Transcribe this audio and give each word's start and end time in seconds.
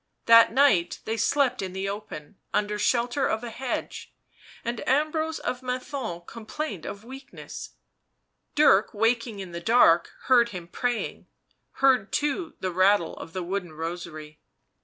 That 0.25 0.51
night 0.51 0.99
they 1.05 1.15
slept 1.15 1.61
in 1.61 1.73
the 1.73 1.87
open, 1.87 2.39
under 2.55 2.79
shelter 2.79 3.27
of 3.27 3.43
a 3.43 3.51
hedge, 3.51 4.11
and 4.65 4.81
Ambrose 4.89 5.37
of 5.37 5.61
Menthon 5.61 6.23
complained 6.25 6.87
of 6.87 7.03
weakness; 7.05 7.73
Dirk, 8.55 8.95
waking 8.95 9.37
in 9.37 9.51
the 9.51 9.61
dark, 9.61 10.09
heard 10.23 10.49
him 10.49 10.67
praying... 10.67 11.27
heard, 11.85 12.11
too, 12.11 12.55
the 12.61 12.71
rattle 12.71 13.15
of 13.17 13.33
the 13.33 13.43
wooden 13.43 13.73
rosary. 13.73 14.39